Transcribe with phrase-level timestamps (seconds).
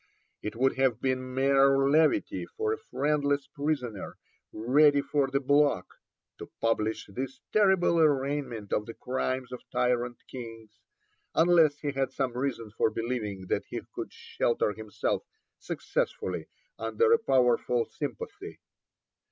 [0.41, 4.17] It would have been mere levity for a friendless prisoner,
[4.51, 5.85] ready for the block,
[6.39, 10.79] to publish this terrible arraignment of the crimes of tyrant kings,
[11.35, 15.21] unless he had some reason for believing that he could shelter himself
[15.59, 16.47] successfully
[16.79, 18.57] under a powerful sympathy.